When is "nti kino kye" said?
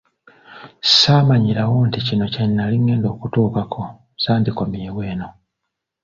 1.87-2.43